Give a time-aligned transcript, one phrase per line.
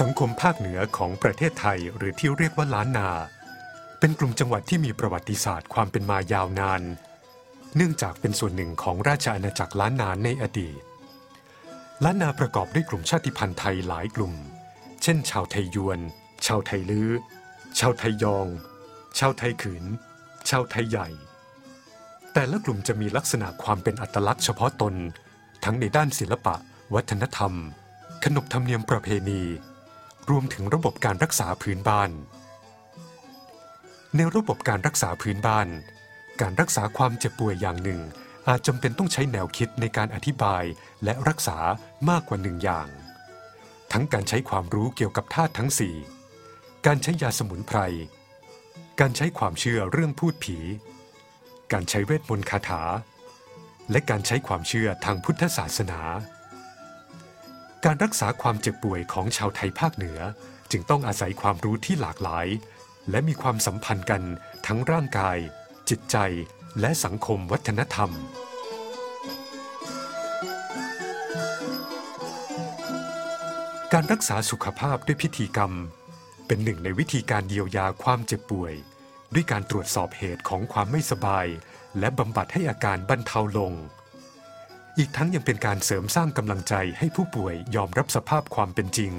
[0.00, 3.08] สังคมภาคเหนือของประเทศไทยหรือที่เรียกว่าล้านนา
[4.00, 6.82] เป็นกลุ่มจังหวัดที่มีประวัติศาสตร์ความเป็นมายาวนาน
[7.76, 10.82] เนื่องจากเป็นส่วนหนึ่งของราชอาณาจักรล้านนาในอดีต
[12.04, 14.34] ล้านนาประกอบด้วยกลุ่มชาติพันธุ์ไทยหลายกลุ่ม
[15.02, 16.00] เช่น ชาวไทยยวน
[16.46, 17.10] ชาวไทยลื้อ
[17.78, 18.46] ชาวไทยยอง
[19.18, 19.84] ชาวไทยขืน
[20.50, 21.08] ชาวไทยใหญ่
[22.32, 24.94] แต่ละกลุ่มจะมีลักษณะความเป็นอัตลักษณ์เฉพาะตน
[25.64, 26.54] ทั้งในด้านศิลปะ
[26.94, 27.52] วัฒนธรรม
[28.24, 29.42] ขนบธรรมเนียมประเพณี
[30.30, 32.10] รวมถึงระบบการรักษาพื้นบ้าน
[34.16, 35.68] ในระบบการรักษาพื้นบ้าน
[36.40, 38.00] การรักษาความเจ็บป่วยอย่างหนึ่ง
[38.48, 40.64] อาจจำเป็นต้องใช้แนวคิดในการอธิบาย
[41.04, 41.58] และรักษา
[42.08, 42.88] มากกว่าหนึ่งอย่าง
[43.92, 45.94] ทั้งการใช้ความรู้เกี่ยวกับธาตุทั้งสี่
[46.86, 47.78] การใช้ยาสมุนไพร
[49.00, 50.58] การใช้ความเชื่อเรื่องพูดผี
[51.72, 52.82] การใช้เวทมนต์คาถา
[53.90, 56.00] และการใช้ความเชื่อทางพุทธศาสนา
[57.88, 60.20] การรักษาความเจ็บป่วยของชาวไทยภาคเหนือ
[60.70, 62.46] จึงต้องอาศัยความรู้ที่หลากหลาย
[63.10, 64.22] และมีความสัมพันธ์กัน
[64.66, 65.36] ทั้งร่างกาย
[65.88, 66.16] จิตใจ
[66.80, 68.10] และสังคมวัฒนธรรม
[73.92, 75.72] การรักษาสุขภาพด้วยพิธีกรรม
[76.46, 78.74] เป็นหนึ่งในวิธีการเยียวยาความเจ็บป่วย
[79.34, 81.46] ด้วยการตรวจสอบเหตุของความไม่สบาย
[81.98, 83.74] และบำบัดให้อาการบรรเทาลง
[84.98, 89.12] อีกทั้งยังเป็นการเสริมสร้างกำลังใจให้ผู้ป่วยยอมรับสภาพความเป็นจริง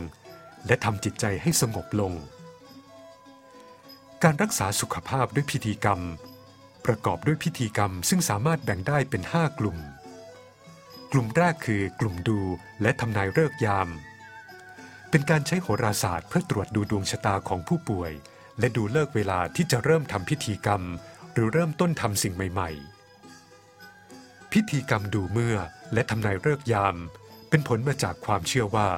[0.67, 2.13] และทำจิตใจให้สงบลง
[4.23, 6.00] การรักษาสุขภาพด้วยพิธีกรรม
[6.85, 9.77] ประกอบด้วยพิธีกรรมซึ่งสามารถแบ่งได้เป็น 5 กลุ่ม
[11.11, 12.39] กลุ่มแรกคือกลุ่มดู
[12.81, 13.89] และทำนายฤกษ์ยาม
[15.09, 18.11] เป็นการใช้โหราศาสตร์เพื่อตรวจดูดวงชะตาของผู้ป่วย
[18.59, 20.81] และดูเลิกเวลาที่จะเริ่มทำพิธีกรรม
[21.33, 22.94] หรือเริ่มต้นทำสิ่งใหม่ ๆ
[24.59, 25.57] พิธีกรรมดูเมื่อ
[25.93, 26.95] และทำนายฤกษ์ยาม
[27.49, 28.89] เป็นผลมาจากความเชื่อว่า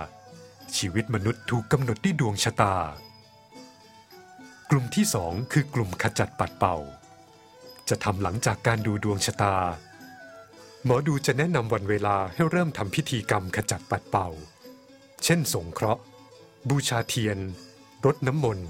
[0.77, 2.75] ชีวิตมนุษย์ถูกกำหนดด้วยดวงชะตา
[4.69, 6.75] กลุ่มที่สองคือกลุ่มขจัดปัดเป่า
[7.89, 9.55] จะทำหลังจากการดูดวงชะตา
[10.85, 14.27] หมอดูจะแนะนำวันเวลาให้เริ่มทำพิธีกรรมขจัดปัดเป่า
[15.23, 16.01] เช่นสงเคราะห์
[16.69, 17.37] บูชาเทียน
[18.05, 18.69] รดน้ำมนต์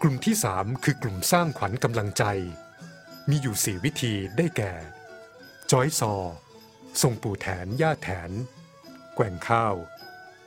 [0.00, 2.24] กลุ่มที่สามคือกลุ่มสร้างขวัญกำลังใจ
[3.30, 4.72] มีอยู่สี่วิธีได้แก่
[5.70, 6.14] จอยซอ
[7.02, 8.30] ส่งปู่แถน ย่าแถน
[9.14, 9.74] แกว่งข้าว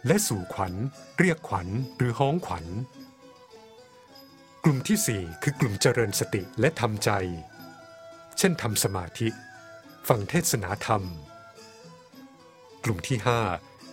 [0.07, 0.73] และสู่ขวัญ
[1.19, 2.65] เรียกขวัญหรือฮ้องขวัญ
[4.63, 7.09] กลุ่มที่สี่คือกลุ่มเจริญสติและทำใจ
[8.37, 9.27] เช่นทำสมาธิ
[10.07, 11.03] ฟังเทศนาธรรม
[12.83, 13.41] กลุ่มที่ห้า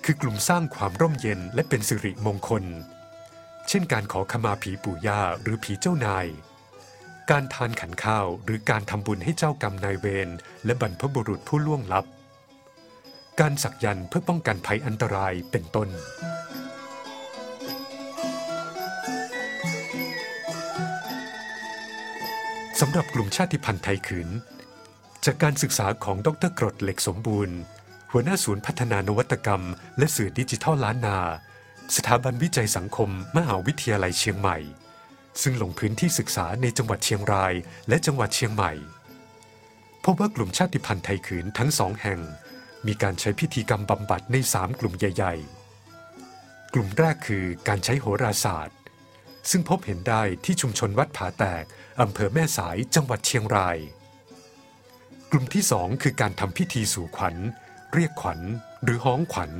[0.04, 2.64] คือกลุ่มสร้างความร่มเย็นและเป็นสิริมงคล
[3.68, 6.26] เช่นการขอขมาผีปู่ย่าหรือผีเจ้านาย
[7.32, 10.28] การทานขันข้าวหรือการทำบุญให้เจ้ากรรมนายเวร
[10.64, 12.04] และบรรพบุรุษผู้ล่วงลับ
[13.40, 15.88] การสักยันเพื่อป้องกันภัยอันตรายเป็นต้น
[22.80, 24.28] สำหรับกลุ่มชาติพันธุ์ไทยขืน
[25.24, 27.56] จากการศึกษาของดรกรดเหล็กสมบูรณ์
[28.10, 29.62] หัวหน้าศูนย์พัฒนานวัตกรรม
[29.98, 31.18] และสื่อดิจิทัลล้านนา
[31.96, 34.58] สถาบันวิจัยสังคม มหาวิทยาลัยเชียงใหม่
[35.42, 37.54] ซึ่งลงพื้นที่ศึกษาในจังหวัดเชียงราย
[37.88, 38.72] และจังหวัดเชียงใหม่
[40.04, 42.20] พบว่ากลุ่มชาติพันธุ์ไทยขืนทั้งสองแห่ง
[42.86, 45.34] มีการใช้พิธีกรรมบำบัดใน 3 กลุ่มใหญ่
[46.04, 48.78] ๆ กลุ่มแรกคือการใช้โหราศาสตร์
[49.50, 51.64] ซึ่งพบเห็นได้ที่ชุมชนวัดผาแตก
[52.00, 53.78] อำเภอแม่สายจังหวัดเชียงราย
[55.30, 57.36] กลุ่มที่สองคือการทำพิธีสู่ขวัญ
[57.94, 58.40] เรียกขวัญ
[58.84, 59.52] หรือฮ้องขวัญ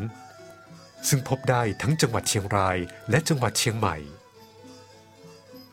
[1.09, 2.79] ซึ่งพบได้ทั้งจังหวัดเชียงราย
[3.11, 3.97] และจังหวัดเชียงใหม่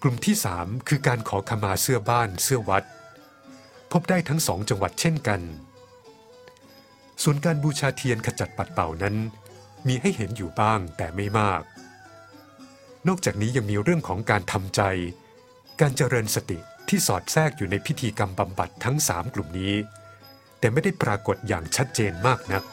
[0.05, 2.83] กลุ่มที่สามคือการขอขมาเสื้อบ้านเสื้อวัด
[3.91, 5.41] พบได้ทั้งสองจังหวัดเช่นกัน
[7.23, 9.15] ส่วนการบูชาเทียนขจัดปัดเป่านั้น
[9.87, 11.61] มีให้เห็นอยู่บ้างแต่ไม่มาก
[13.07, 14.81] นอกจากนี้ยังมีเรื่องของการทำใจ
[15.81, 16.57] การเจริญสติ
[16.89, 19.73] ที่สอดแทรกอยู่ในพิธีกรรมบำบัดทั้ง 3 กลุ่มนี้
[20.59, 22.63] แต่ไม่ได้ปรากฏอย่างชัดเจนมากนัก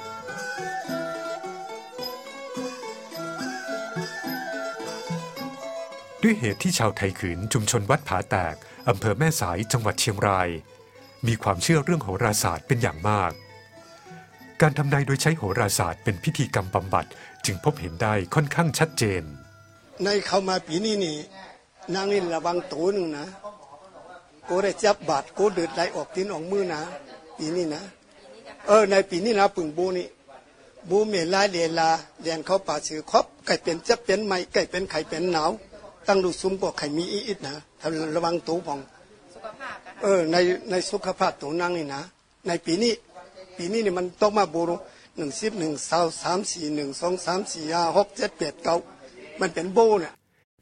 [6.31, 8.55] ด้วยเหตุที่ชาวไทยขืนชุมชนวัดผาแตก
[8.88, 10.49] อำเภอแม่สายจังหวัดเชียงราย
[11.27, 13.32] มีความเชื่อเรื่องโหราศาสตร์เป็นอย่างมาก
[14.61, 17.06] การทำนายโดยใช้โหราศาสตร์เป็นพิธีกรรมบำบัด
[17.44, 19.23] จึงพบเห็นได้ค่อนข้างชัดเจน
[20.05, 21.17] ในเข้ามาปีนี้นี่
[21.94, 23.27] นางนี่ระวังตัวหนึ่งนะ
[24.49, 26.81] กูได้จับบาดกูเดือดไหลออกตินออกมือนะ
[27.38, 27.82] ปีนี้นะ
[28.67, 30.06] เออในปีนี้นะปึงบูนี่
[30.88, 31.91] บูเมลาเดลา
[32.23, 35.53] เรียนเขาป่าสือครบไก่เป็นจะเป็นไม่ไก่เป็นไข่เป็นหนาว
[36.10, 38.78] ตั้งดูซุ้มกว่าไข่มีอีดนะทำระวังตัวพอง
[40.02, 40.36] เออใน
[40.70, 42.02] ในสุขภาพตัวนางนี่นะ
[42.46, 42.92] ในปีนี้
[43.56, 44.76] ปีนี้นี่มันต้องมาบูรุ
[45.16, 48.76] หนึ่งสิบหนึ่งสาวสามสี่หนึ่งสองสามสี่ห้าหกเจ็ดแปดเก้า
[49.40, 50.12] มันเป็นโบเนี่ย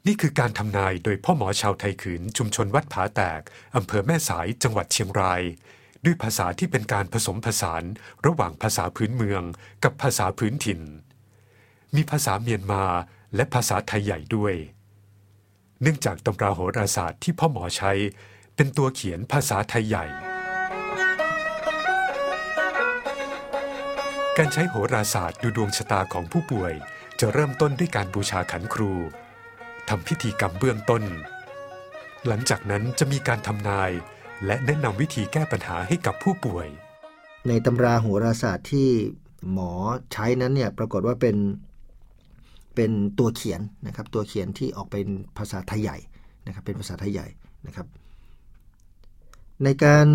[0.07, 3.41] นี่คือการทำนายโดยพ่อหมอชาวไทยขืน ชุมชนวัดผาแตก
[3.75, 5.41] อำเภอแม่สายจังหวัดเชียงราย
[6.05, 7.83] ด้วยภาษาที่เป็นการผสมผสาน
[8.25, 9.43] ระหว่างภาษาพื้นเมือง
[9.83, 10.81] กับภาษาพื้นถิ่น
[11.95, 12.83] มีภาษาเมียนมา
[13.35, 14.55] และภาษาไทยใหญ่ด้วย
[15.81, 17.91] เนื่องจากตำราโหราศาสตร์ที่พ่อหมอใช้
[18.55, 20.05] เป็นตัวเขียนภาษาไทยใหญ่
[24.37, 26.73] การใช้โหราศาสตร์ดูดวงชะตาของผู้ป่วย
[27.19, 28.93] จะเริ่มต้นด้วยการบูชาขันครู
[29.89, 31.03] ทำพิธีกรรมเบื้องต้น
[32.27, 33.91] หลังจากนั้นจะมีการทำนาย
[34.45, 36.67] และแนะนำวิธีแก้ปัญหาให้กับผู้ป่วย
[37.47, 38.89] ในตำราโหราศาสตร์ที่
[39.51, 39.71] หมอ
[40.13, 41.35] ใช้นั้นเนี่ยปรากฏว่าเป็น
[42.79, 45.97] เป็นตัวเขียนนะครับ ตัวเขียนที่ออกเป็นภาษาไทยใหญ่
[46.47, 47.27] นะครับ เป็นภาษาไทยใหญ่
[47.67, 47.87] นะครับ
[49.63, 50.05] ในการ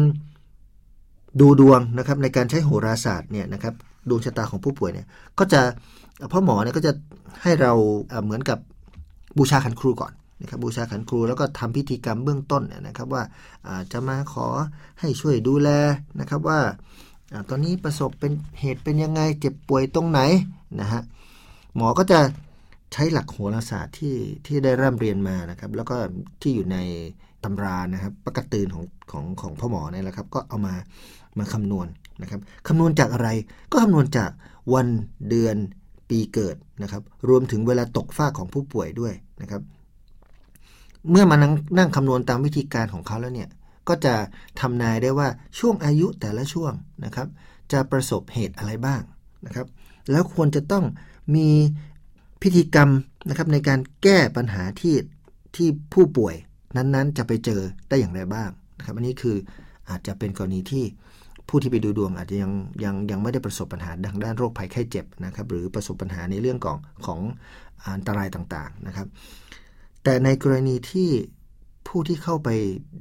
[1.40, 3.74] ดูดวงนะครับ ในการใช้โหราศาสตร์เนี่ยนะครับ
[4.08, 5.06] ดวงชะตาของผู้ป่วยเนี่ย
[5.38, 5.60] ก็จะ
[6.32, 6.92] พ่อหมอเนี่ยก็จะ
[7.42, 7.72] ให้เรา
[8.24, 8.58] เหมือนกับ
[9.38, 10.12] บูชาขันครูก่อน
[10.42, 13.22] นะครับบูชาขันครูแล้วก็ทำพิธีกรรมเบื้องต้นนะครับ ว่า
[13.92, 14.46] จะมาขอ
[15.00, 15.68] ให้ช่วยดูแล
[16.20, 16.60] นะครับว่า
[17.48, 20.20] ตอนนี้ประสบเป็นเหตุเป็นยังไงเจ็บป่วยตรงไหน
[20.80, 21.02] นะฮะ
[21.76, 22.20] หมอก็จะ
[22.94, 25.96] ใช้หลักโหราศาสตร์ที่ที่ได้ร่ำเรียนมานะครับ แล้วก็
[26.42, 26.78] ที่อยู่ใน
[27.44, 30.74] ตำรานะครับประกาศตื่นของของของพ่อหมอเนี่ยแหละครับ ก็เอามา
[31.38, 31.86] มาคำนวณ
[32.22, 33.28] นะครับคำนวณจากอะไร
[33.70, 34.30] ก็คำนวณจาก
[34.74, 34.86] วัน
[35.28, 35.56] เดือน
[36.10, 39.62] ปีเกิดนะครับ รวมถึงเวลาตกฟาของผู้ป่วยด้วยนะครับ
[41.10, 43.48] เมื่อมานั่งนั่งคำนวณตามวิธีการของเขาแล้วเนี่ย
[43.88, 44.14] ก็จะ
[44.60, 46.72] ทำนายได้ว่าช่วงอายุแต่ละช่วง
[47.04, 47.28] นะครับ
[47.72, 49.02] จะประสบเหตุอะไรบ้าง
[49.46, 49.66] นะครับ
[50.10, 50.84] แล้วควรจะต้อง
[51.34, 51.48] มี
[52.44, 52.90] พิธีกรรม
[53.28, 54.96] นะครับในการแก้ปัญหาที่
[55.56, 56.34] ที่ผู้ป่วย
[56.76, 59.36] นั้นๆ จะไปเจอได้อย่างไรบ้างนะครับอันนี้คือ
[59.90, 60.84] อาจจะเป็นกรณีที่
[61.48, 62.52] ผู้ที่ไปดูดวงอาจจะยัง
[62.84, 67.20] ยังยังไม่ได้ประสบปัญหาทางด้านโรคภัยไข้เจ็บนะครับหรือประสบปัญหาในเรื่องของของ
[67.94, 69.06] อันตรายต่างๆนะครับ
[70.04, 71.10] แต่ในกรณีที่
[71.88, 72.48] ผู้ที่เข้าไป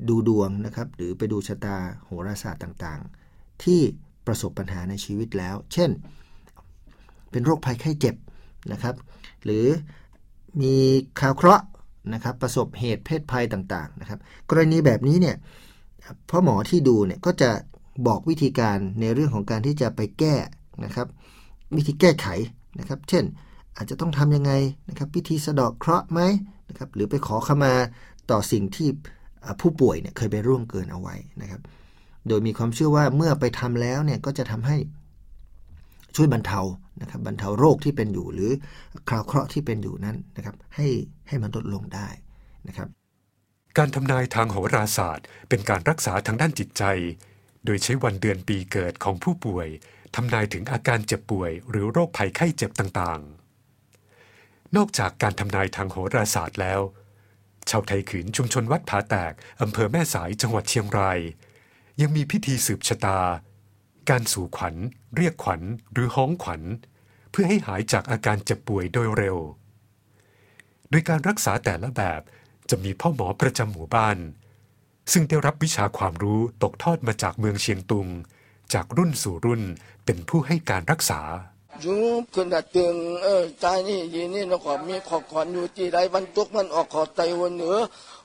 [0.10, 3.80] ดูดวงนะครับหรือไปดูชะตาโหราศาสตร์ต่างๆ ที่
[4.28, 5.90] ประสบปัญหาในชีวิตแล้ว เช่น
[7.31, 8.18] เป็นโรคภัยไข้เจ็บ
[8.71, 8.95] นะครับ
[9.44, 9.65] หรือ
[10.62, 10.75] มี
[11.19, 11.65] ข่าวเคราะห์
[12.13, 14.19] นะครับประสบเหตุเพศภัยต่างๆนะครับ
[14.50, 15.36] กรณีแบบนี้เนี่ย
[16.30, 17.51] พ่อหมอที่ดูเนี่ยก็จะ
[18.07, 20.36] บอกวิธีการในเรื่องของการที่จะไปแก้
[20.86, 21.07] นะครับ
[21.75, 22.27] วิธีแก้ไข
[22.80, 23.24] นะครับ เช่น
[23.77, 24.51] อาจจะต้องทำยังไง
[24.89, 26.21] นะครับพิธีสะเดอกเคราะห์ไหม
[26.69, 27.74] นะครับหรือไปขอขมา
[28.31, 28.89] ต่อสิ่งที่
[29.62, 31.62] ผู้ป่วยเนี่ยเคยไปร่วงเกินเอาไว้นะครับ
[32.27, 34.77] โดยมีความเชื่อว่าเมื่อไปทำแล้วเนี่ยก็จะทำให้
[36.15, 36.60] ช่วยบรรเทา
[37.01, 38.51] นะครับบรรเทาโรคที่เป็นอยู่หรือ
[39.10, 40.88] คราวเคราะห์ที่เป็นอยู่นั้นนะครับให้
[41.27, 42.07] ให้มันลดลงได้
[42.68, 42.88] นะครับ
[43.77, 46.83] การทำนายทางโหราศาสตร์ เป็นการรักษาทางด้านจิตใจ
[47.66, 49.68] โดยใช้วันเดือนปีเกิดของผู้ป่วย
[50.16, 56.81] ทำนายถึงอาการเจ็บป่วย หรือโรคภัยไข้เจ็บต่างๆ นอกจากการทำนายทางโหราศาสตร์แล้ว
[57.69, 61.19] ชาวไทยขืนชุมชนวัดผาแตกอำเภอแม่สายจังหวัดเชียงราย
[62.02, 63.19] ยังมีพิธีสืบชะตา
[64.10, 64.76] การสู่ขวัญ
[65.16, 65.62] เรียกขวัญ
[65.94, 66.62] หรือฮ้องขวัญ
[67.31, 69.38] เพื่อให้หายจากอาการเจ็บป่วยโดยเร็ว
[70.90, 72.22] โดยการรักษาแต่ละแบบ
[72.69, 74.18] จะมีพ่อหมอประจำหมู่บ้าน
[75.12, 78.07] ซึ่งได้รับวิชาความรู้ตกทอดมาจากเมืองเชียงตุง
[78.74, 79.62] จากรุ่นสู่รุ่น
[80.06, 81.22] เป็นผู้ให้การรักษา
[81.86, 87.76] ยุบขึ้นดัดตึงเออใจนี่ยีนี่แล้วก็มีขอบขวัญอยู่ที่ใดบรรทุกมันออกขอบไตหัวเหนือ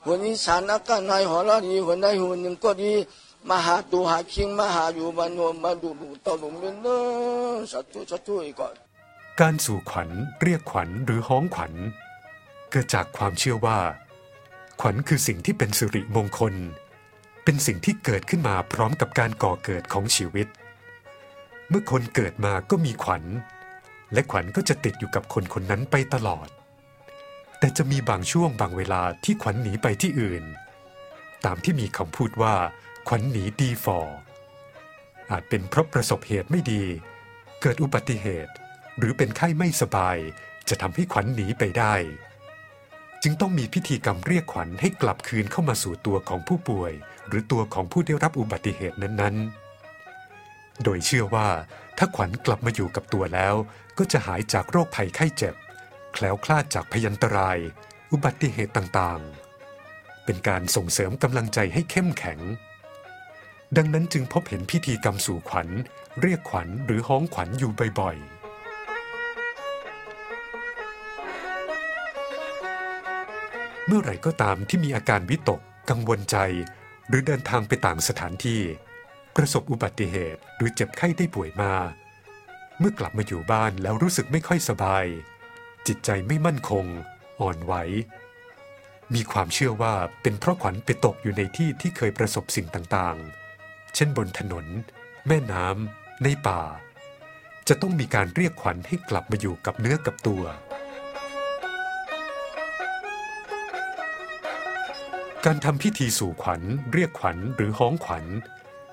[0.04, 2.92] หัวนี้สารอากาศในหอละดีหัวใดหัวหนึ่งก็ดี
[3.50, 7.02] มหาตูหาคิงมหาอยู่มานวมมาดูดูตลุมเนเด้อ
[7.72, 8.74] สัตว์สัตว์อีกก่อน
[9.40, 10.08] การสู่ขวัญ
[10.42, 11.72] เรียกขวัญหรือฮ้องขวัญ
[12.70, 13.78] เกิดจากความเชื่อว่า
[14.80, 16.54] ขวัญคือสิ่งที่เป็นสิริมงคล
[17.44, 20.46] เป็นสิ่งที่เกิดขึ้นมาพร้อมกับการก่อเกิดของชีวิต
[21.68, 23.24] เมื่อคนเกิดมาก็มีขวัญ
[24.12, 26.48] และขวัญก็จะติดอยู่กับคนคนนั้นไปตลอด
[27.58, 30.44] แต่จะมีบางช่วงบางเวลาที่ขวัญหนีไปที่อื่น
[31.44, 32.54] ตามที่มีคำพูดว่า
[33.12, 33.98] ขวัญหนีดีฟอ
[35.30, 36.84] อาจเป็นเพราะประสบเหตุไม่ดี
[37.60, 38.52] เกิดอุบัติเหตุ
[38.98, 40.18] หรือเป็นไข้ไม่สบาย
[40.68, 41.94] จะทำให้ขวัญหนีไปได้
[43.22, 46.92] จึงต้องมีพิธีกรรมเรียกขวัญให้กลับคืนเข้ามาสู่ตัวของผู้ป่วย
[47.28, 51.48] หรือตัวของผู้ได้รับอุบัติเหตุนั้นๆ โดยเชื่อว่า
[51.98, 53.54] ถ้าขวัญกลับมาอยู่กับตัวแล้ว
[53.98, 55.54] ก็จะหายจากโรคภัยไข้เจ็บ
[56.12, 57.58] แคล้วคลาดจากพยันตราย
[58.12, 62.40] อุบัติเหตุต่างๆ เป็นการส่งเสริมกำลังใจให้เข้มแข็ง
[63.76, 65.68] ดังนั้นจึงพบเห็นพิธีกรรมสู่ขวัญ
[66.20, 68.28] เรียกขวัญหรือฮ้องขวัญอยู่บ่อยๆ
[73.86, 75.60] เมื่อไหร่ก็ตามที่มีอาการวิตก
[75.90, 76.36] กังวลใจ
[77.08, 78.60] หรือเดินทางไปต่างสถานที่
[79.36, 81.72] ประสบอุบัติเหตุหรือเจ็บไข้ได้ป่วยมา
[82.78, 85.06] เมื่อกลับมาอยู่บ้านแล้วรู้สึกไม่ค่อยสบาย
[85.86, 86.84] จิตใจไม่มั่นคง
[87.40, 87.74] อ่อนไหว
[89.14, 93.47] มีความเชื่อว่าเป็นเพราะขวัญไปตกอยู่ในที่ที่เคยประสบสิ่งต่างๆ
[94.00, 94.66] เช่นบนถนน
[95.28, 96.62] แม่น้ำในป่า
[97.68, 100.42] จะต้องมีการเรียกขวัญให้กลับมาอยู่กับเนื้อกับตัว
[105.44, 106.62] การทำพิธีสู่ขวัญ
[106.92, 108.24] เรียกขวัญหรือฮ้องขวัญ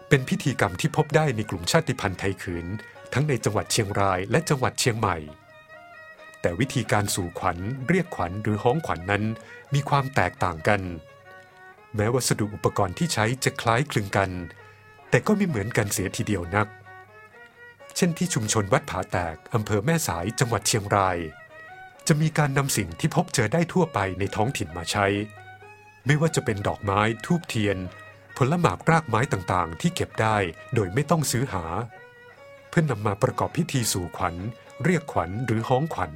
[0.09, 2.65] เป็นพิธีกรรมที่พบได้ในกลุ่มชาติพันธุ์ไทยขืน
[3.13, 5.17] ทั้งในจังหวัดเชียงรายและจังหวัดเชียงใหม่
[6.41, 7.57] แต่วิธีการสู่ขวัญ
[7.89, 9.23] เรียกขวัญหรือฮ้องขวัญนนั้น
[9.73, 10.81] มีความแตกต่างกัน
[11.95, 14.31] แม้วัสดุอุปกรณ์ที่ใช้จะคล้ายคลึงกัน
[15.15, 16.67] แต่ก็ไม่เหมือนกันเสียทีเดียวนัก
[17.95, 21.17] เช่นที่ชุมชนวัดผาแตกอำเภอแม่สายจังหวัดเชียงราย
[22.07, 25.05] จะมีการนำสิ่งที่พบเจอได้ทั่วไปในท้องถิ่นมาใช้
[26.05, 27.77] ไม่ว่าจะเป็นดอกไม้ทูบเทียน
[28.37, 30.37] ผลหมากรากไม้ต่างๆ ที่เก็บได้
[30.75, 31.63] โดยไม่ต้องซื้อหา
[32.69, 34.35] เพื่อนำมาประกอบพิธีสู่ขวัญ
[34.83, 36.13] เรียกขวัญหรือฮ้องขวัญ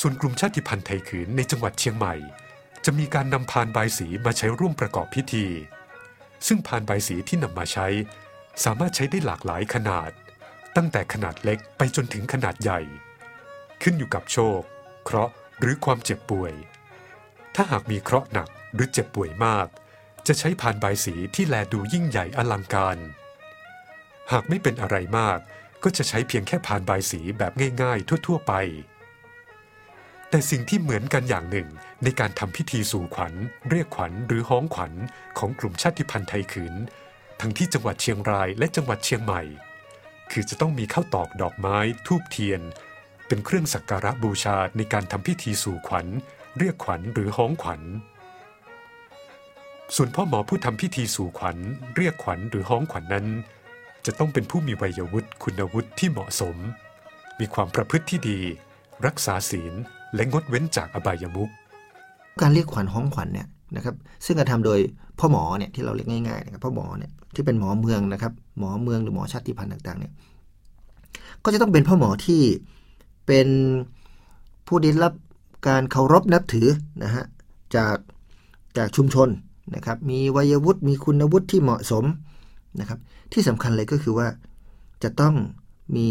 [0.00, 2.14] ส่วนกลุ่มชาติพันธุ์ไทยขืนในจังหวัดเชียงใหม่
[2.84, 5.46] จะมีการนำพานบายสีมาใช้ร่วมประกอบพิธี
[6.46, 7.86] ซึ่งพานบายสีที่นำมาใช้
[8.64, 10.10] สามารถใช้ได้หลากหลายขนาด
[10.76, 12.80] ตั้งแต่ขนาดเล็กไปจนถึงขนาดใหญ่
[13.82, 14.60] ขึ้นอยู่กับโชค
[15.04, 16.52] เคราะห์หรือความเจ็บป่วย
[17.54, 19.68] ถ้าหากมีเคราะห์หนักหรือเจ็บป่วยมาก
[20.26, 22.98] จะใช้พานบายสีที่แลดูยิ่งใหญ่อลังการ
[24.32, 25.38] หากไม่เป็นอะไรมาก
[25.82, 28.52] ก็จะใช้เพียงแค่พานบายสีแบบง่าย ๆ ทั่ว ๆ ไป
[30.34, 31.68] แต่สิ่งที่เหมือนกันอย่างหนึ่ง
[32.04, 33.34] ในการทำพิธีสู่ขวัญ
[33.70, 34.92] เรียกขวัญหรือฮ้องขวัญ
[35.38, 36.74] ของกลุ่มชาติพันธุ์ไทยขืน
[37.40, 39.42] ทั้งที่จังหวัดเชียงรายและจังหวัดเชียงใหม่
[40.30, 41.76] คือจะต้องมีข้าวตอกดอกไม้
[42.06, 42.60] ทูบเทียน
[43.26, 46.06] เป็นเครื่องสักการะบูชาในการทำพิธีสู่ขวัญ
[46.58, 47.82] เรียกขวัญหรือฮ้องขวัญ
[49.96, 51.56] ส่วนพ่อหมอผู้ทำพิธีสู่ขวัญ
[51.96, 53.26] เรียกขวัญหรือฮ้องขวัญนั้น
[54.06, 56.56] จะต้องเป็นผู้มีวัยวุฒิคุณวุฒิที่เหมาะสม
[57.40, 58.40] มีความประพฤติที่ดี
[59.06, 59.74] รักษาศีล
[60.14, 61.50] และงดเว้นจากอบายมุข
[62.40, 63.94] การเรียกขวัญห้องขวัญเนี่ยนะครับ
[64.24, 64.78] ซึ่งกระทำโดย
[65.18, 70.12] พ่อหมอเนี่ยที่เราเรียกง่ายๆนะครับพ่อหมอเนี่ยที่เป็นหมอเมืองนะครับ หมอเมืองหรือหมอชาติพันธุ์ต่างๆเนี่ย
[71.44, 72.42] ก็จะต้องเป็นพ่อหมอที่
[73.26, 73.48] เป็น
[74.66, 75.12] ผู้ได้รับ
[75.68, 76.68] การเคารพนับถือ
[77.02, 77.24] นะฮะ
[77.76, 77.96] จาก
[78.76, 79.28] จากชุมชน
[79.74, 82.04] นะครับ มีวัยวุฒิมีคุณวุฒิที่เหมาะสม
[82.80, 82.98] นะครับ
[83.32, 84.28] ที่สำคัญเลยก็คือว่า
[85.02, 85.34] จะต้อง
[85.96, 86.08] มี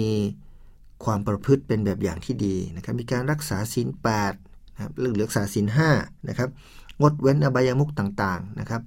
[1.05, 4.33] ความประพฤติเป็นแบบอย่างที่ดีนะครับมีการรักษาศีลแปด
[4.73, 5.89] นะครับหรือรักษาศีลห้า
[6.29, 6.49] นะครับ
[7.01, 8.81] งดเว้นอบายมุขต่างๆนะครับ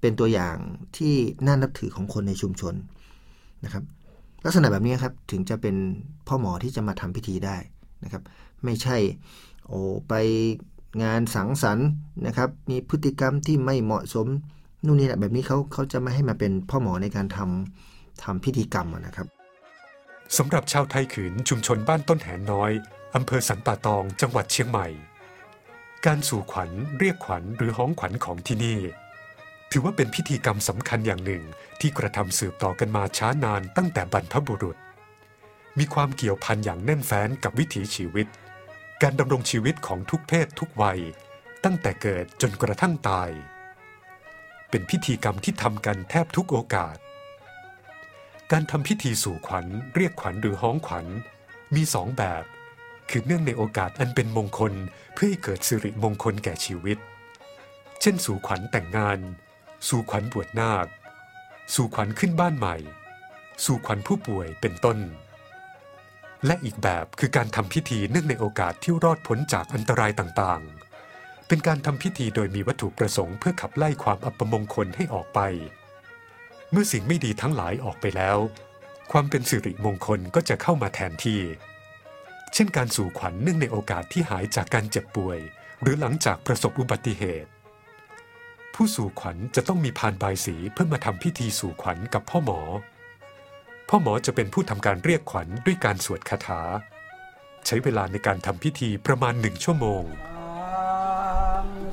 [0.00, 0.56] เป็นตัวอย่าง
[0.96, 1.14] ที่
[1.46, 2.74] น่านับถือของคนในชุมชน
[3.64, 3.84] นะครับ
[4.44, 5.76] ลักษณะแบบนี้ครับถึงจะเป็น
[6.26, 7.56] พ่อหมอที่จะมาทำพิธีได้
[8.04, 8.22] นะครับ
[8.64, 8.96] ไม่ใช่
[9.66, 10.14] โอ้ไป
[11.02, 11.88] งานสังสรรค์
[12.26, 14.26] นะครับ มีพฤติกรรมที่ไม่เหมาะสม
[14.84, 19.28] นู่นนี่แหละแบบนี้เขาเขาจะไม่ให้มาเป็นพ่อหมอในการทำทำพิธีกรรมนะครับ
[20.36, 22.72] สำหรับชาวไทยขืนชุมชนบ้านต้นแหนน้อย
[23.14, 24.88] อำเภอสันป่าตองจังหวัดเชียงใหม่
[26.06, 28.78] การสู่ขวัญเรียกขวัญหรือฮ้องขวัญของที่นี่
[29.70, 31.42] ถือว่าเป็นพิธีกรรมสำคัญอย่างหนึ่ง
[31.80, 34.76] ที่กระทำสืบต่อกันมาช้านานตั้งแต่บรรพบุรุษ
[35.78, 38.26] มีความเกี่ยวพันอย่างแน่นแฟ้นกับวิถีชีวิต
[39.02, 41.00] การดำรงชีวิตของทุกเพศทุกวัย
[41.64, 43.30] ตั้งแต่เกิดจนกระทั่งตาย
[44.70, 46.96] เป็นพิธีกรรมที่ทำกันแทบทุกโอกาส
[48.56, 51.06] การทำพิธีสู่ขวัญ เรียกขวัญหรือฮ้องขวัญ
[51.74, 52.44] มีสองแบบ
[53.10, 54.72] คือเนื่องในโอกาสอันเป็นมงคล
[55.14, 56.98] เพื่อให้เกิดสิริมงคลแก่ชีวิต
[58.00, 59.18] เช่น สู่ขวัญแต่งงาน
[59.88, 60.86] สู่ขวัญบวชนาค
[61.74, 62.76] สู่ขวัญขึ้นบ้านใหม่
[63.64, 64.98] สู่ขวัญผู้ป่วยเป็นต้น
[66.46, 75.40] และอีกแบบคือการทำพิธีเนื่องในโอกาสที่รอดพ้นจากอันตรายต่างๆ เป็นการทำพิธีโดยมีวัตถุประสงค์เพื่อขับไล่ความอัปมงคลให้ออกไป
[76.70, 78.38] เมื่อสิ่งไม่ดีทั้งหลายออกไปแล้ว
[79.12, 81.40] ความเป็นสิริมงคลก็จะเข้ามาแทนที่
[82.54, 85.38] เช่นการสู่ขวัญเนื่องในโอกาสที่หายจากการเจ็บป่วย
[85.82, 87.50] หรือหลังจากประสบอุบัติเหตุ
[88.74, 92.60] ผู้สู่ขวัญจะต้องมีพานบายสีเพื่อมาทำพิธีสู่ขวัญกับพ่อหมอ
[93.88, 96.60] พ่อหมอจะเป็นผู้ทำการเรียกขวัญด้วยการสวดคาถา
[97.66, 100.04] ใช้เวลาในการทำพิธีประมาณหนึ่งชั่วโมง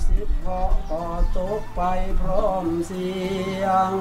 [0.08, 1.04] สิบเพอต่อ
[1.36, 1.82] จบไป
[2.22, 3.10] พร้อมเสี
[3.64, 3.92] ยง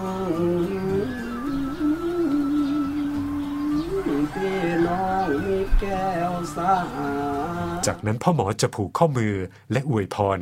[4.33, 6.75] พี่น้องมีแก้วสา
[7.87, 9.35] จากนั้นพ่อหมอจะผูกข้อมือ
[9.73, 10.41] และอวยพร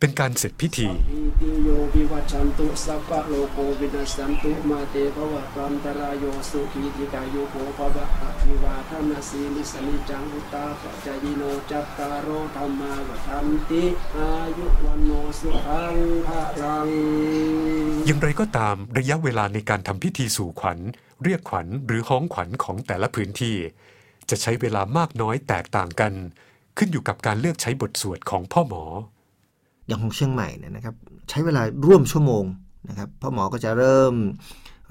[0.00, 13.84] เป็นการเสร็จพิธีอิติโยวิวัชชันตุสัพพะโลโกวินัสสันตุมาเตภวะตันตรายโยสุขีติกายุโภภวะอภิวาทนาสีลิสนิจังอุตตาปัจจยิโนจัตตารโอธรรมาวัฏันติ
[14.16, 15.10] อายุวันโน
[15.40, 16.88] สุขังภะรัง
[18.06, 20.78] อย่างไรก็ตามระยะเวลาในการทำพิธีสู่ขวัญ
[21.24, 23.56] เรียกขวัญหรือฮ้องขวัญของแต่ละพื้นที่
[24.30, 26.12] จะใช้เวลามากน้อยแตกต่างกัน
[26.78, 28.84] ขึ้นอยู่กับการเลือกใช้บทสวดของพ่อหมอ
[29.86, 30.94] อย่างของเชียงใหม่เนี่ยนะครับ
[31.30, 32.44] ใช้เวลาร่วมชั่วโมง
[32.88, 34.14] นะครับพ่อหมอก็จะเริ่ม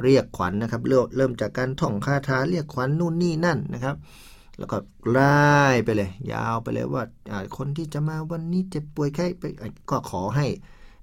[0.03, 0.81] เรียกขวัญนะครับ
[1.15, 3.95] เริ่มจากการท่องคาถาเรียกขวัญนู่นนี่นั่นนะครับ
[4.59, 4.77] แล้วก็
[5.09, 5.35] ไล่
[5.85, 9.43] ไปเลย ยาวไปเลยว่าอ่าคนที่จะมาวันนี้เจ็บป่วยแค่ไป
[9.89, 10.45] ก็ขอให้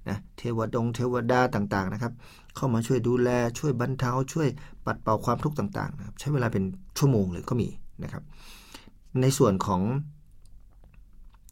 [0.09, 2.13] นะเทวดงเทวดาต่างๆนะครับ
[2.55, 4.47] เข้ามาช่วยดูแลช่วยบรรเทาช่วย
[4.85, 6.63] ปัดเป่าความทุกข์ต่างๆนะครับใช้เวลาเป็น
[6.97, 7.69] ชั่วโมงเลยก็มี
[8.03, 8.23] นะครับ
[9.21, 9.81] ในส่วนของ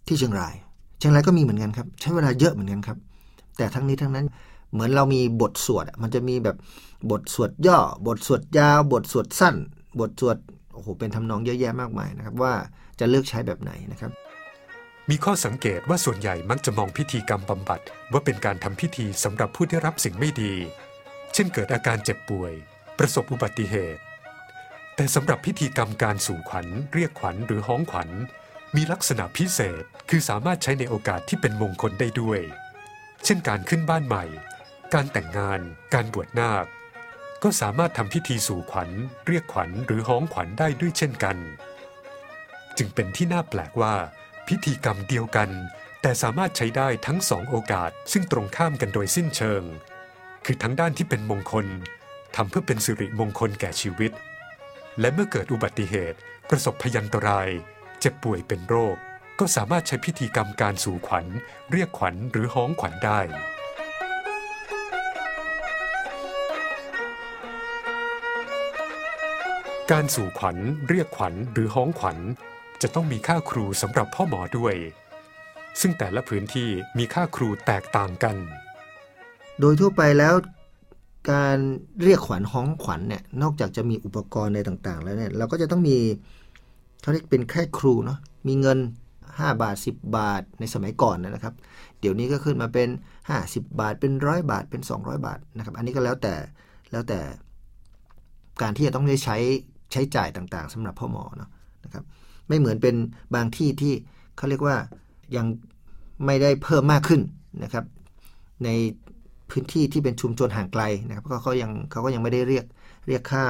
[0.07, 0.55] ที่เชียงราย
[1.01, 2.97] เชียงรายก็มีเหมือนกันครับ ใช้เวลาเยอะเหมือนกันครับ
[3.57, 4.25] แต่ทั้งนี้ทั้งนั้น
[4.71, 6.57] เหมือนเรามีบทสวดมันจะมีแบบ
[7.11, 9.55] บทสวดย่อ บทสวดยาว บทสวดสั้น
[9.99, 10.37] บทสวด
[10.73, 12.53] โอ้โหเป็นทำนองเยอะแยะมากมายนะครับ ว่า
[12.99, 14.11] จะเลือกใช้แบบไหนนะครับ
[15.09, 17.81] มีข้อสังเกตว่าส่วนใหญ่มักจะมองพิธีกรรมบำบัด
[18.11, 20.53] ว่าเป็นการทำพิธีสำหรับผู้ที่รับสิ่งไม่ดี
[21.33, 22.53] เช่นเกิดอาการเจ็บป่วย
[22.97, 24.01] ประสบอุบัติเหตุ
[24.95, 28.09] แต่สำหรับพิธีกรรมการสู่ขวัญ เรียกขวัญหรือฮ้องขวัญ
[28.77, 32.39] มีลักษณะพิเศษคือสามารถใช้ในโอกาสที่เป็นมงคลได้ด้วย
[33.25, 34.23] เช่นการขึ้นบ้านใหม่
[34.93, 35.59] การแต่งงาน
[35.93, 36.65] การบวชนาค
[37.43, 38.89] ก็สามารถทำพิธีสู่ขวัญ
[39.27, 41.37] เรียกขวัญหรือฮ้องขวัญได้ด้วยเช่นกัน
[42.77, 43.95] จึงเป็นที่น่าแปลกว่า
[44.47, 45.49] พิธีกรรมเดียวกัน
[46.01, 49.63] แต่สามารถใช้ได้ทั้งสองโอกาส ซึ่งตรงข้ามกันโดยสิ้นเชิง
[50.45, 51.65] คือทั้งด้านที่เป็นมงคล
[52.35, 54.11] ทำเพื่อเป็นสิริมงคลแก่ชีวิต
[54.99, 56.19] และเมื่อเกิดอุบัติเหตุ
[56.49, 57.49] ประสบพยันตราย
[58.03, 58.95] เจ็บป่วยเป็นโรค
[59.39, 61.25] ก็สามารถใช้พิธีกรรมการสู่ขวัญ
[61.71, 63.19] เรียกขวัญหรือฮ้องขวัญได้
[69.91, 70.57] การสู่ขวัญ
[70.89, 72.17] เรียกขวัญหรือฮ้องขวัญ
[72.81, 74.75] จะต้องมีค่าครูสำหรับพ่อหมอด้วย
[75.81, 78.35] ซึ่งแต่ละพื้นที่มีค่าครูแตกต่างกัน
[79.59, 80.33] โดยทั่วไปแล้ว
[81.31, 81.57] การ
[82.03, 85.97] เรียกขวัญฮ้องขวัญเนี่ยนอกจากจะมีอุปกรณ์ในต่าง ๆ แล้วเนี่ยเราก็จะต้องมี
[87.01, 88.79] เขาเรียกเป็นแค่ครูเนาะมีเงิน
[89.19, 91.53] 5 บาท 10 บาทในสมัยก่อนนะครับ
[91.99, 92.89] เดี๋ยวนี้ก็ขึ้นมาเป็น
[93.29, 96.35] 50 บาทเป็นร้อยบาทเป็น 200 บาทนะครับ อันนี้ก็แล้วแต่
[96.91, 97.19] แล้วแต่
[98.61, 99.37] การที่จะต้องได้ใช้
[99.91, 101.49] ใช้จ่ายต่างๆสำหรับพ่อหมอเนาะ
[101.83, 102.03] นะครับ
[102.47, 102.95] ไม่เหมือนเป็น
[103.35, 103.93] บางที่ที่
[104.37, 104.75] เขาเรียกว่า
[105.35, 105.45] ยัง
[106.25, 107.21] ไม่ได้เพิ่มมากขึ้น
[107.63, 107.85] นะครับ
[108.65, 108.69] ใน
[109.49, 112.65] พื้นที่ที่เป็นชุมชนห่างไกลนะครับก็เขายังเขาก็ยังไม่ได้เรียก
[113.07, 113.45] เรียกค่า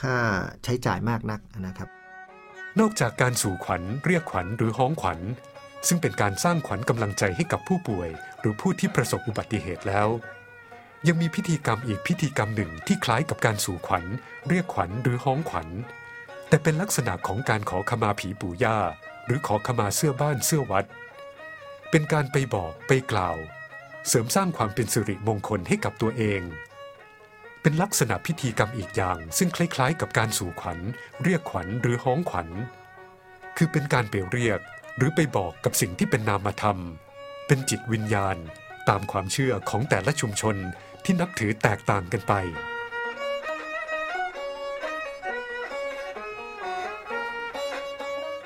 [0.00, 0.16] ค่า
[0.64, 1.88] ใช้จ่ายมากนักนะครับ
[2.80, 5.20] นอกจากการสู่ขวัญ เรียกขวัญหรือฮ้องขวัญ
[5.88, 8.08] ซึ่งเป็นการสร้างขวัญกำลังใจให้กับผู้ป่วย
[8.40, 10.08] หรือผู้ที่ประสบอุบัติเหตุแล้ว
[11.06, 14.04] ยังมีพิธีกรรมอีกพิธีกรรมหนึ่งที่คล้ายกับการสู่ขวัญ
[14.48, 15.68] เรียกขวัญหรือฮ้องขวัญ
[16.48, 18.78] แต่เป็นลักษณะของการขอขมาผีปู่ย่า
[19.26, 20.84] หรือขอขมาเสื้อบ้านเสื้อวัด
[21.90, 23.36] เป็นการไปบอกไปกล่าว
[24.08, 26.42] เสริมสร้างความเป็นสิริมงคลให้กับตัวเอง
[27.68, 30.78] เป็นลักษณะพิธีกรรมอีกอย่าง ซึ่งคล้ายๆ กับการสู่ขวัญ
[31.22, 32.48] เรียกขวัญหรือฮ้องขวัญ
[33.56, 34.60] คือเป็นการไปเรียก
[34.96, 36.78] หรือไปบอกกับสิ่งที่เป็นนามธรรม
[37.46, 38.36] เป็นจิตวิญญาณ
[38.88, 40.56] ตามความเชื่อของแต่ละชุมชน
[41.04, 42.32] ที่นับถือแตกต่างกันไป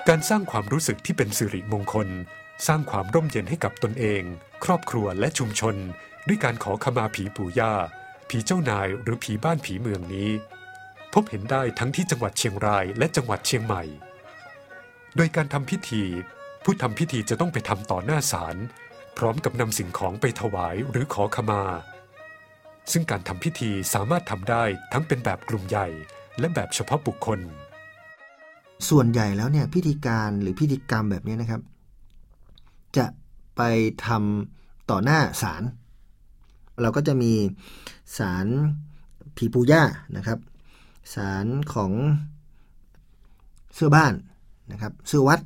[0.09, 2.09] การสร้างความรู้สึกที่เป็นสิริมงคล
[2.67, 4.23] สร้างความร่มเย็นให้กับตนเอง
[4.65, 5.77] ครอบครัวและชุมชน
[6.27, 7.75] ด้วยการขอขมาผีปู่ย่า
[8.31, 10.31] ผีเจ้านายหรือผีบ้านผีเมืองนี้
[11.13, 13.83] พบเห็นได้ทั้งที่จังหวัดเชียงรายและจังหวัดเชียงใหม่
[15.17, 16.03] โดยการทำพิธี
[16.65, 18.57] ผู้ทำพิธีจะต้องไปทำต่อหน้าศาล
[19.17, 21.63] พร้อมกับนำสิ่งของไปถวายหรือขอขมา
[22.93, 25.89] ซึ่งการทำพิธีสามารถทำได้ทั้งเป็นแบบกลุ่มใหญ่
[26.39, 27.41] และแบบเฉพาะบุคคล
[28.89, 31.61] ส่วนใหญ่แล้วเนี่ยพิธีการหรือพิธีกรรมแบบนี้นะครับ
[32.97, 33.07] จะ
[33.57, 33.63] ไป
[34.07, 35.63] ทำต่อหน้าศาล
[36.83, 37.33] เราก็จะมี
[38.19, 38.47] ศาล
[39.37, 39.83] ผีปูย่า
[40.17, 40.39] นะครับ
[41.15, 41.93] ศาลของ
[43.75, 44.13] เสื้อบ้าน
[44.73, 45.41] นะครับเสื้อวัด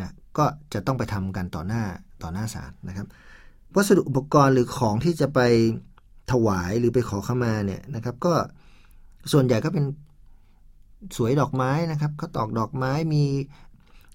[0.00, 0.44] นะก็
[0.74, 1.82] จะต้องไปทำกันต่อหน้า
[2.22, 3.06] ต่อหน้าศาลนะครับ
[3.74, 5.40] วัสดุอุปกรณ์หรือของที่จะไป
[6.32, 8.34] ถวายหรือไปขอขามาเนี่ยนะครับ ก็
[9.32, 9.84] ส่วนใหญ่ก็เป็น
[11.16, 13.24] สวยดอกไม้นะครับเขาตอกดอกไม้มี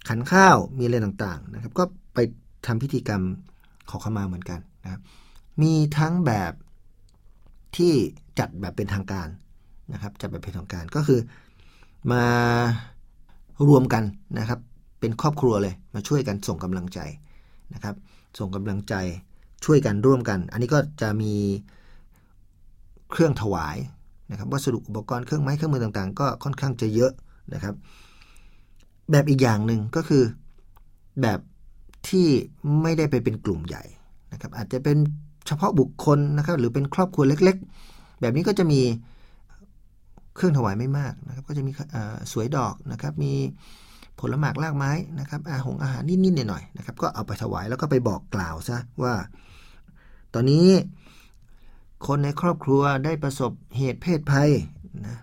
[0.07, 1.83] ขันข้าวมีอะไรต่างๆนะครับ ก็
[2.13, 2.19] ไป
[2.67, 3.21] ทำพิธีกรรม
[3.89, 5.01] ขอขามาเหมือนกันนะครับ
[5.61, 6.53] มีทั้งแบบ
[7.77, 7.93] ที่
[8.39, 9.27] จัดแบบเป็นทางการ
[9.93, 11.19] นะครับ จัดแบบเป็นทางการก็คือ
[12.11, 12.25] มา
[13.67, 14.03] รวมกัน
[14.39, 14.59] นะครับ
[14.99, 16.99] เป็นครอบครัวเลยมาช่วยกันส่งกำลังใจ
[17.73, 17.95] นะครับ
[18.39, 18.93] ส่งกำลังใจ
[19.65, 21.33] ช่วยกันร่วมกัน อันนี้ก็จะมี
[23.11, 23.77] เครื่องถวาย
[24.31, 27.11] นะครับวัสดุอุปกรณ์เครื่องไม้เครื่องมือต่างๆ ก็ค่อนข้างจะเยอะ
[27.53, 27.75] นะครับ
[29.11, 30.23] แบบอีกอย่างหนึ่งก็คือ
[31.21, 31.39] แบบ
[32.09, 32.27] ที่
[32.81, 33.83] ไม่ได้ไปเป็นกลุ่มใหญ่
[34.31, 34.97] นะครับ อาจจะเป็น
[35.47, 37.55] เฉพาะบุคคลนะครับ หรือเป็นครอบครัวเล็ก
[37.89, 38.81] ๆ แบบนี้ก็จะมี
[40.35, 41.71] เครื่องถวายไม่มากนะครับ ก็จะมี
[42.31, 43.33] สวยดอกนะครับ มี
[44.19, 49.13] ผลหมากลากไม้นะครับ อาหงอาหารนิดๆหน่อยๆนะครับ ก็เอาไปถวายแล้วก็ไปบอกกล่าวซะว่า
[50.33, 50.67] ตอนนี้
[52.07, 54.49] คนในครอบครัวได้ประสบเหตุเพศภัย
[55.05, 55.17] นะ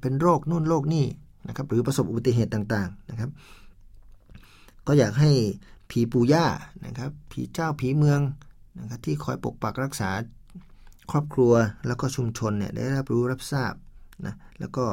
[0.00, 1.06] เป็นโรคนู่นโรคนี่
[1.48, 3.30] นะครับ หรือประสบอุบัติเหตุต่างๆนะครับ
[4.86, 5.30] ก็อยากให้
[5.90, 6.46] ผีปู่ย่า
[6.86, 8.20] นะครับ ผีเจ้าผีเมือง
[8.80, 10.10] นะครับที่คอยปกปักรักษา
[11.10, 11.52] ครอบครัว
[11.86, 13.74] แล้วก็ชุมชนเนี่ยได้รับรู้รับทราบ
[14.26, 14.84] นะแล้วก็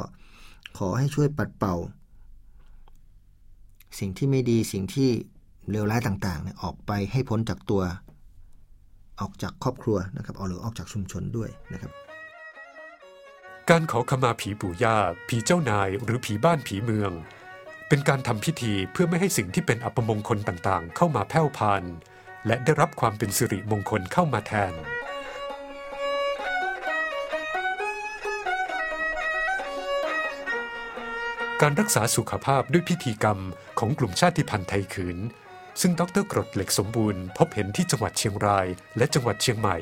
[0.78, 1.76] ขอให้ช่วยปัดเป่า
[4.00, 5.10] สิ่งที่ไม่ดีสิ่งที่
[5.70, 7.84] เลวร้ายต่างๆเนี่ยออกไปให้พ้นจากตัว
[9.20, 11.92] ออกจากครอบครัวนะครับเอาหรือออกจากชุมชนด้วยนะครับ
[13.70, 14.98] การขอขมาผีปู่ย่า
[15.28, 17.12] ผีเจ้านายหรือผีบ้านผีเมือง
[17.90, 21.94] เป็นการทำพิธีเพื่อไม่ให้สิ่งที่เป็นอัปมงคลต่างๆ เข้ามาแผ่พานธุ์
[22.48, 24.74] และได้รับความเป็นสิริมงคลเข้ามาแทน
[31.62, 33.40] การรักษาสุขภาพด้วยพิธีกรรม
[33.80, 35.18] ของกลุ่มชาติพันธุ์ไทยขืน
[35.82, 39.78] ซึ่งดรกรดเหล็กสมบูรณ์พบเห็นที่จังหวัดเชียงรายและจังหวัดเชียงใหม่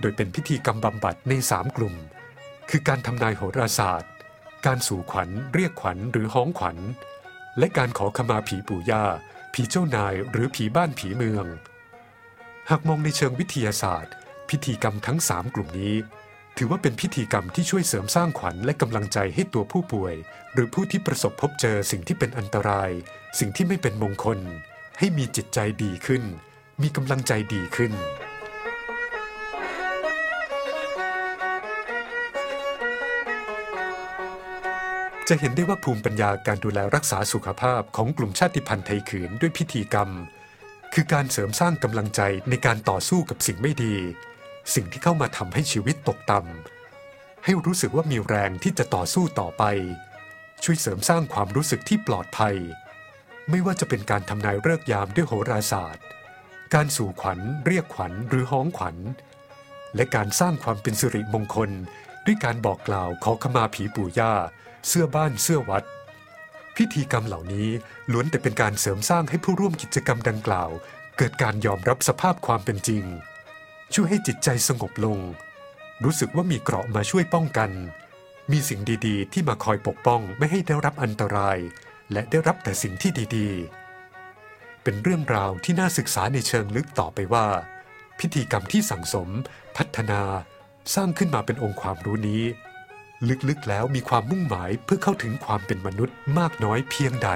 [0.00, 1.94] โดยเป็นพิธีกรรมบำบัดใน 3 กลุ่ม
[2.70, 4.12] คือการทำนายโหราศาสตร์
[4.66, 6.78] การสู่ขวัญ เรียกขวัญหรือห้องขวัญ
[7.58, 9.04] และการขอขมาผีปู่ย่า
[9.54, 11.46] ผีเจ้านายหรือผีบ้านผีเมือง
[12.72, 14.14] หากมองในเชิงวิทยาศาสตร์
[14.50, 15.94] พิธีกรรมทั้ง 3 กลุ่มนี้
[16.56, 20.14] ถือว่าเป็นพิธีกรรมที่ช่วยเสริมสร้างขวัญและกำลังใจให้ตัวผู้ป่วย
[20.54, 22.90] หรือผู้ที่ประสบพบเจอสิ่งที่เป็นอันตราย
[23.38, 24.38] สิ่งที่ไม่เป็นมงคล
[24.98, 26.22] ให้มีจิตใจดีขึ้น
[26.82, 27.92] มีกำลังใจดีขึ้น
[35.28, 40.10] จะเห็นได้ว่าภูมิปัญญาการดูแลรักษาสุขภาพของกลุ่มชาติพันธุ์ไทยขืนด้วยพิธีกรรม
[40.94, 43.96] คือการเสริมสร้างกำลังใจในการต่อสู้กับสิ่งไม่ดี
[44.74, 49.64] สิ่งที่เข้ามาทำให้ชีวิตตกต่ำให้รู้สึกว่ามีแรงที่จะต่อสู้ต่อไป
[50.64, 52.56] ช่วยเสริมสร้างความรู้สึกที่ปลอดภัย
[53.50, 56.04] ไม่ว่าจะเป็นการทำนายเลิกยามด้วยโหราศาสตร์
[56.74, 58.96] การสู่ขวัญ เรียกขวัญหรือห้องขวัญ
[59.96, 61.70] และการสร้างความเป็นสิริมงคล
[62.26, 64.32] ด้วยการบอกกล่าวขอขมาผีปู่ย่า
[64.88, 65.84] เสื้อบ้านเสื้อวัด
[66.80, 67.68] พิธีกรรมเหล่านี้
[68.12, 70.70] ล้วนแต่เป็นการเสริมสร้างให้ผู้ร่วมกิจกรรมดังกล่าว
[71.16, 73.04] เกิดการยอมรับสภาพความเป็นจริง
[73.94, 75.18] ช่วยให้จิตใจสงบลง
[76.04, 77.70] รู้สึกว่ามีเกราะมาช่วยป้องกัน
[78.50, 81.58] มีสิ่งดีๆ ที่มาคอยปกป้องไม่ให้ได้รับอันตราย
[82.12, 87.46] และได้รับแต่สิ่งที่ดีๆ เป็นเรื่องราวที่น่าศึกษาในเชิงลึกต่อไปว่า
[88.18, 89.28] พิธีกรรมที่สั่งสม
[89.76, 90.22] พัฒนา
[90.94, 92.42] สร้างขึ้นมาเป็นองค์ความรู้นี้
[93.48, 97.30] ลึกๆแล้วมีความมุ่งหมายเพื่อเข้าถึงความเป็นมนุษย์มากน้อยเพียงใด